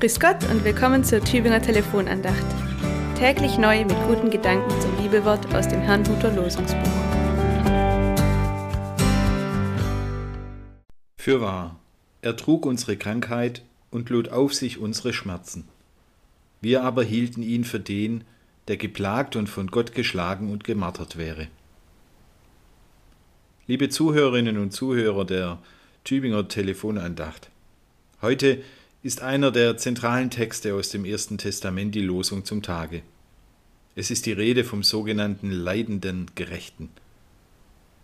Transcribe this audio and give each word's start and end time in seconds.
Grüß 0.00 0.20
Gott 0.20 0.48
und 0.48 0.62
willkommen 0.62 1.02
zur 1.02 1.18
Tübinger 1.24 1.60
Telefonandacht. 1.60 2.46
Täglich 3.16 3.58
neu 3.58 3.84
mit 3.84 3.96
guten 4.06 4.30
Gedanken 4.30 4.70
zum 4.80 4.96
Liebewort 5.02 5.52
aus 5.52 5.66
dem 5.66 5.80
Herrnhuter 5.80 6.32
Losungsbuch. 6.32 6.78
Fürwahr, 11.16 11.80
er 12.22 12.36
trug 12.36 12.64
unsere 12.64 12.96
Krankheit 12.96 13.62
und 13.90 14.08
lud 14.08 14.28
auf 14.28 14.54
sich 14.54 14.78
unsere 14.78 15.12
Schmerzen. 15.12 15.66
Wir 16.60 16.84
aber 16.84 17.02
hielten 17.02 17.42
ihn 17.42 17.64
für 17.64 17.80
den, 17.80 18.22
der 18.68 18.76
geplagt 18.76 19.34
und 19.34 19.48
von 19.48 19.66
Gott 19.66 19.94
geschlagen 19.94 20.52
und 20.52 20.62
gemartert 20.62 21.18
wäre. 21.18 21.48
Liebe 23.66 23.88
Zuhörerinnen 23.88 24.58
und 24.58 24.70
Zuhörer 24.70 25.24
der 25.24 25.58
Tübinger 26.04 26.46
Telefonandacht, 26.46 27.50
heute 28.22 28.62
ist 29.02 29.22
einer 29.22 29.52
der 29.52 29.76
zentralen 29.76 30.30
Texte 30.30 30.74
aus 30.74 30.88
dem 30.88 31.04
Ersten 31.04 31.38
Testament 31.38 31.94
die 31.94 32.00
Losung 32.00 32.44
zum 32.44 32.62
Tage. 32.62 33.02
Es 33.94 34.10
ist 34.10 34.26
die 34.26 34.32
Rede 34.32 34.64
vom 34.64 34.82
sogenannten 34.82 35.50
leidenden 35.50 36.26
Gerechten. 36.34 36.90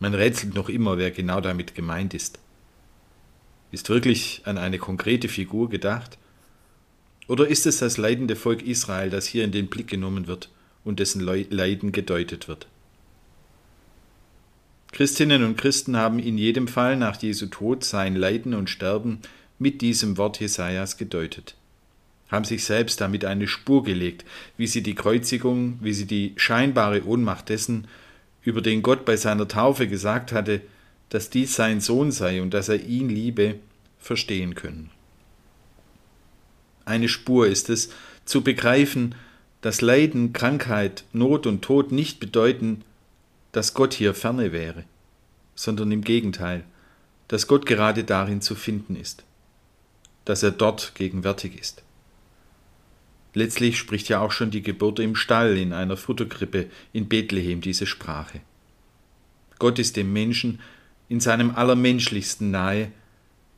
Man 0.00 0.14
rätselt 0.14 0.54
noch 0.54 0.68
immer, 0.68 0.96
wer 0.96 1.10
genau 1.10 1.40
damit 1.40 1.74
gemeint 1.74 2.14
ist. 2.14 2.38
Ist 3.70 3.90
wirklich 3.90 4.42
an 4.44 4.56
eine 4.56 4.78
konkrete 4.78 5.28
Figur 5.28 5.68
gedacht? 5.68 6.16
Oder 7.26 7.48
ist 7.48 7.66
es 7.66 7.78
das 7.78 7.98
leidende 7.98 8.36
Volk 8.36 8.62
Israel, 8.62 9.10
das 9.10 9.26
hier 9.26 9.44
in 9.44 9.52
den 9.52 9.68
Blick 9.68 9.88
genommen 9.88 10.26
wird 10.26 10.50
und 10.84 11.00
dessen 11.00 11.20
Leiden 11.20 11.92
gedeutet 11.92 12.48
wird? 12.48 12.66
Christinnen 14.92 15.44
und 15.44 15.58
Christen 15.58 15.98
haben 15.98 16.18
in 16.18 16.38
jedem 16.38 16.66
Fall 16.66 16.96
nach 16.96 17.20
Jesu 17.20 17.46
Tod 17.46 17.84
sein 17.84 18.16
Leiden 18.16 18.54
und 18.54 18.70
Sterben 18.70 19.20
mit 19.58 19.82
diesem 19.82 20.16
Wort 20.16 20.40
Jesajas 20.40 20.96
gedeutet, 20.96 21.56
haben 22.30 22.44
sich 22.44 22.64
selbst 22.64 23.00
damit 23.00 23.24
eine 23.24 23.48
Spur 23.48 23.82
gelegt, 23.82 24.24
wie 24.56 24.66
sie 24.66 24.82
die 24.82 24.94
Kreuzigung, 24.94 25.78
wie 25.82 25.92
sie 25.92 26.06
die 26.06 26.34
scheinbare 26.36 27.04
Ohnmacht 27.04 27.48
dessen, 27.48 27.88
über 28.42 28.62
den 28.62 28.82
Gott 28.82 29.04
bei 29.04 29.16
seiner 29.16 29.48
Taufe 29.48 29.88
gesagt 29.88 30.32
hatte, 30.32 30.60
dass 31.08 31.30
dies 31.30 31.54
sein 31.54 31.80
Sohn 31.80 32.12
sei 32.12 32.40
und 32.40 32.54
dass 32.54 32.68
er 32.68 32.80
ihn 32.84 33.08
liebe, 33.08 33.56
verstehen 33.98 34.54
können. 34.54 34.90
Eine 36.84 37.08
Spur 37.08 37.46
ist 37.46 37.68
es, 37.68 37.90
zu 38.24 38.42
begreifen, 38.42 39.14
dass 39.60 39.80
Leiden, 39.80 40.32
Krankheit, 40.32 41.04
Not 41.12 41.46
und 41.46 41.62
Tod 41.62 41.90
nicht 41.90 42.20
bedeuten, 42.20 42.82
dass 43.52 43.74
Gott 43.74 43.92
hier 43.92 44.14
ferne 44.14 44.52
wäre, 44.52 44.84
sondern 45.54 45.90
im 45.90 46.02
Gegenteil, 46.02 46.62
dass 47.26 47.48
Gott 47.48 47.66
gerade 47.66 48.04
darin 48.04 48.40
zu 48.40 48.54
finden 48.54 48.94
ist 48.94 49.24
dass 50.28 50.42
er 50.42 50.50
dort 50.50 50.94
gegenwärtig 50.94 51.58
ist. 51.58 51.82
Letztlich 53.32 53.78
spricht 53.78 54.10
ja 54.10 54.20
auch 54.20 54.30
schon 54.30 54.50
die 54.50 54.60
Geburt 54.60 54.98
im 54.98 55.16
Stall 55.16 55.56
in 55.56 55.72
einer 55.72 55.96
Futterkrippe 55.96 56.66
in 56.92 57.08
Bethlehem 57.08 57.62
diese 57.62 57.86
Sprache. 57.86 58.40
Gott 59.58 59.78
ist 59.78 59.96
dem 59.96 60.12
Menschen 60.12 60.60
in 61.08 61.20
seinem 61.20 61.54
Allermenschlichsten 61.54 62.50
nahe, 62.50 62.92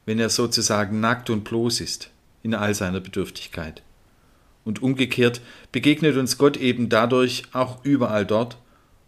wenn 0.06 0.20
er 0.20 0.30
sozusagen 0.30 1.00
nackt 1.00 1.28
und 1.28 1.42
bloß 1.42 1.80
ist, 1.80 2.10
in 2.44 2.54
all 2.54 2.72
seiner 2.72 3.00
Bedürftigkeit. 3.00 3.82
Und 4.64 4.80
umgekehrt 4.80 5.40
begegnet 5.72 6.16
uns 6.16 6.38
Gott 6.38 6.56
eben 6.56 6.88
dadurch 6.88 7.42
auch 7.52 7.84
überall 7.84 8.24
dort, 8.24 8.58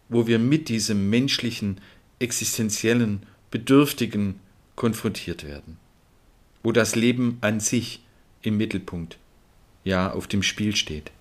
wo 0.09 0.27
wir 0.27 0.37
mit 0.37 0.67
diesem 0.67 1.09
menschlichen, 1.09 1.79
existenziellen, 2.19 3.25
bedürftigen 3.51 4.41
konfrontiert 4.75 5.45
werden 5.45 5.77
wo 6.63 6.71
das 6.71 6.95
Leben 6.95 7.37
an 7.41 7.59
sich 7.59 8.01
im 8.41 8.57
Mittelpunkt, 8.57 9.17
ja 9.83 10.11
auf 10.11 10.27
dem 10.27 10.43
Spiel 10.43 10.75
steht. 10.75 11.11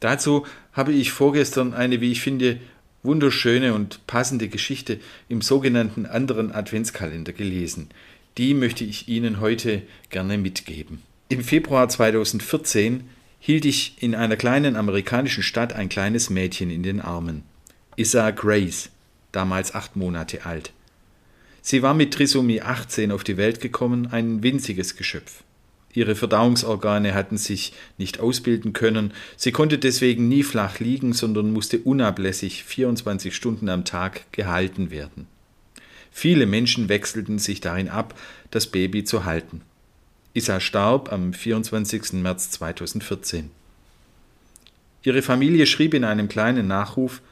Dazu 0.00 0.46
habe 0.72 0.92
ich 0.92 1.12
vorgestern 1.12 1.74
eine, 1.74 2.00
wie 2.00 2.12
ich 2.12 2.22
finde, 2.22 2.58
wunderschöne 3.02 3.74
und 3.74 4.06
passende 4.06 4.48
Geschichte 4.48 5.00
im 5.28 5.42
sogenannten 5.42 6.06
anderen 6.06 6.52
Adventskalender 6.52 7.32
gelesen. 7.32 7.88
Die 8.38 8.54
möchte 8.54 8.84
ich 8.84 9.08
Ihnen 9.08 9.40
heute 9.40 9.82
gerne 10.10 10.38
mitgeben. 10.38 11.02
Im 11.28 11.42
Februar 11.42 11.88
2014 11.88 13.08
hielt 13.40 13.64
ich 13.64 13.96
in 14.00 14.14
einer 14.14 14.36
kleinen 14.36 14.76
amerikanischen 14.76 15.42
Stadt 15.42 15.72
ein 15.72 15.88
kleines 15.88 16.30
Mädchen 16.30 16.70
in 16.70 16.82
den 16.82 17.00
Armen. 17.00 17.42
Issa 17.96 18.30
Grace, 18.30 18.90
damals 19.32 19.74
acht 19.74 19.96
Monate 19.96 20.46
alt. 20.46 20.72
Sie 21.64 21.80
war 21.80 21.94
mit 21.94 22.12
Trisomie 22.12 22.60
18 22.60 23.12
auf 23.12 23.22
die 23.22 23.36
Welt 23.36 23.60
gekommen, 23.60 24.08
ein 24.10 24.42
winziges 24.42 24.96
Geschöpf. 24.96 25.44
Ihre 25.94 26.16
Verdauungsorgane 26.16 27.14
hatten 27.14 27.36
sich 27.36 27.72
nicht 27.98 28.18
ausbilden 28.18 28.72
können, 28.72 29.12
sie 29.36 29.52
konnte 29.52 29.78
deswegen 29.78 30.28
nie 30.28 30.42
flach 30.42 30.80
liegen, 30.80 31.12
sondern 31.12 31.52
musste 31.52 31.78
unablässig 31.78 32.64
24 32.64 33.34
Stunden 33.34 33.68
am 33.68 33.84
Tag 33.84 34.32
gehalten 34.32 34.90
werden. 34.90 35.26
Viele 36.10 36.46
Menschen 36.46 36.88
wechselten 36.88 37.38
sich 37.38 37.60
darin 37.60 37.88
ab, 37.88 38.18
das 38.50 38.66
Baby 38.66 39.04
zu 39.04 39.24
halten. 39.24 39.62
Isa 40.34 40.60
starb 40.60 41.12
am 41.12 41.32
24. 41.32 42.14
März 42.14 42.50
2014. 42.50 43.50
Ihre 45.04 45.22
Familie 45.22 45.66
schrieb 45.66 45.94
in 45.94 46.04
einem 46.04 46.28
kleinen 46.28 46.66
Nachruf 46.66 47.22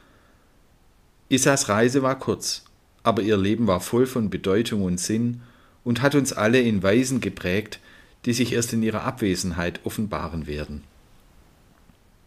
Isas 1.29 1.69
Reise 1.69 2.03
war 2.03 2.19
kurz 2.19 2.65
aber 3.03 3.23
ihr 3.23 3.37
Leben 3.37 3.67
war 3.67 3.81
voll 3.81 4.07
von 4.07 4.31
Bedeutung 4.31 4.83
und 4.83 5.01
Sinn 5.01 5.41
und 5.85 6.03
hat 6.03 6.15
uns 6.15 6.33
alle 6.33 6.61
in 6.61 6.83
Weisen 6.83 7.21
geprägt, 7.21 7.81
die 8.25 8.33
sich 8.33 8.53
erst 8.53 8.73
in 8.73 8.83
ihrer 8.83 9.05
Abwesenheit 9.05 9.81
offenbaren 9.85 10.47
werden. 10.47 10.83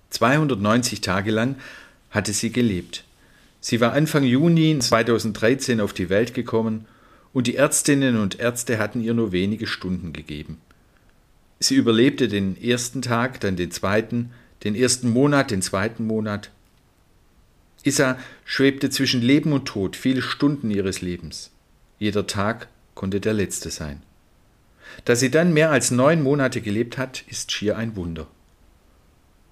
290 0.09 1.01
Tage 1.01 1.31
lang 1.31 1.55
hatte 2.09 2.33
sie 2.33 2.51
gelebt. 2.51 3.03
Sie 3.59 3.79
war 3.79 3.93
Anfang 3.93 4.23
Juni 4.23 4.77
2013 4.77 5.79
auf 5.79 5.93
die 5.93 6.09
Welt 6.09 6.33
gekommen 6.33 6.85
und 7.33 7.47
die 7.47 7.55
Ärztinnen 7.55 8.19
und 8.19 8.39
Ärzte 8.39 8.77
hatten 8.77 9.01
ihr 9.01 9.13
nur 9.13 9.31
wenige 9.31 9.67
Stunden 9.67 10.13
gegeben. 10.13 10.59
Sie 11.59 11.75
überlebte 11.75 12.27
den 12.27 12.61
ersten 12.61 13.01
Tag, 13.01 13.39
dann 13.39 13.55
den 13.55 13.71
zweiten, 13.71 14.31
den 14.63 14.75
ersten 14.75 15.09
Monat, 15.09 15.49
den 15.49 15.61
zweiten 15.61 16.05
Monat 16.05 16.51
Issa 17.83 18.17
schwebte 18.45 18.89
zwischen 18.89 19.21
Leben 19.21 19.51
und 19.53 19.65
Tod 19.65 19.95
viele 19.95 20.21
Stunden 20.21 20.71
ihres 20.71 21.01
Lebens. 21.01 21.51
Jeder 21.99 22.27
Tag 22.27 22.67
konnte 22.95 23.19
der 23.19 23.33
letzte 23.33 23.69
sein. 23.69 24.01
Dass 25.05 25.19
sie 25.19 25.31
dann 25.31 25.53
mehr 25.53 25.71
als 25.71 25.91
neun 25.91 26.21
Monate 26.21 26.61
gelebt 26.61 26.97
hat, 26.97 27.23
ist 27.27 27.51
schier 27.51 27.77
ein 27.77 27.95
Wunder. 27.95 28.27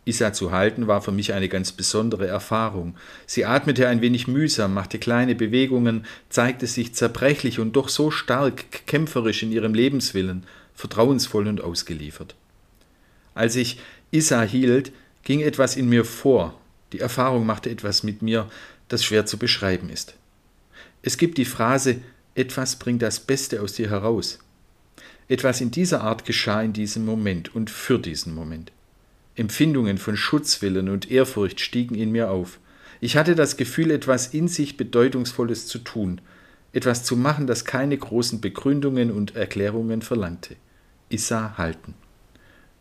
Issa 0.04 0.34
zu 0.34 0.52
halten 0.52 0.88
war 0.88 1.02
für 1.02 1.12
mich 1.12 1.34
eine 1.34 1.48
ganz 1.48 1.72
besondere 1.72 2.26
Erfahrung. 2.26 2.96
Sie 3.28 3.46
atmete 3.46 3.88
ein 3.88 4.02
wenig 4.02 4.28
mühsam, 4.28 4.74
machte 4.74 4.98
kleine 4.98 5.36
Bewegungen, 5.36 6.06
zeigte 6.30 6.66
sich 6.66 6.96
zerbrechlich 6.96 7.60
und 7.60 7.76
doch 7.76 7.88
so 7.88 8.10
stark 8.10 8.88
kämpferisch 8.88 9.44
in 9.44 9.52
ihrem 9.52 9.74
Lebenswillen, 9.74 10.46
vertrauensvoll 10.74 11.48
und 11.48 11.62
ausgeliefert. 11.62 12.36
Als 13.36 13.56
ich 13.56 13.80
Issa 14.10 14.42
hielt, 14.42 14.92
ging 15.24 15.42
etwas 15.42 15.76
in 15.76 15.88
mir 15.88 16.04
vor, 16.04 16.60
die 16.94 17.00
Erfahrung 17.00 17.46
machte 17.46 17.70
etwas 17.70 18.04
mit 18.04 18.22
mir, 18.22 18.50
das 18.88 19.04
schwer 19.04 19.26
zu 19.26 19.38
beschreiben 19.38 19.90
ist. 19.90 20.16
Es 21.02 21.18
gibt 21.18 21.38
die 21.38 21.46
Phrase, 21.46 22.00
etwas 22.36 22.78
bringt 22.78 23.02
das 23.02 23.20
Beste 23.20 23.62
aus 23.62 23.74
dir 23.74 23.90
heraus. 23.90 24.40
Etwas 25.28 25.62
in 25.62 25.72
dieser 25.72 26.02
Art 26.02 26.26
geschah 26.26 26.62
in 26.62 26.74
diesem 26.74 27.06
Moment 27.06 27.56
und 27.56 27.70
für 27.70 28.00
diesen 28.00 28.36
Moment. 28.36 28.72
Empfindungen 29.36 29.98
von 29.98 30.18
Schutzwillen 30.18 30.90
und 30.90 31.10
Ehrfurcht 31.10 31.62
stiegen 31.62 31.96
in 31.96 32.12
mir 32.12 32.30
auf. 32.30 32.60
Ich 33.00 33.18
hatte 33.18 33.36
das 33.36 33.58
Gefühl, 33.58 33.92
etwas 33.92 34.28
in 34.34 34.48
sich 34.48 34.78
Bedeutungsvolles 34.78 35.68
zu 35.68 35.80
tun, 35.80 36.22
etwas 36.74 37.04
zu 37.04 37.18
machen, 37.18 37.48
das 37.48 37.66
keine 37.66 37.98
großen 37.98 38.42
Begründungen 38.42 39.12
und 39.12 39.36
Erklärungen 39.36 40.02
verlangte. 40.02 40.56
Ich 41.10 41.24
sah 41.24 41.58
halten. 41.58 41.94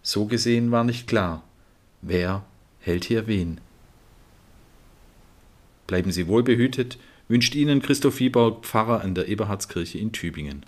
So 0.02 0.26
gesehen 0.26 0.70
war 0.70 0.85
nicht 0.85 1.06
klar, 1.06 1.44
wer 2.02 2.44
hält 2.81 3.05
hier 3.05 3.26
wen. 3.26 3.61
Bleiben 5.90 6.12
Sie 6.12 6.28
wohlbehütet, 6.28 6.98
wünscht 7.26 7.56
Ihnen 7.56 7.82
Christoph 7.82 8.20
Wieborg, 8.20 8.64
Pfarrer 8.64 9.00
an 9.00 9.16
der 9.16 9.26
Eberhardskirche 9.26 9.98
in 9.98 10.12
Tübingen. 10.12 10.64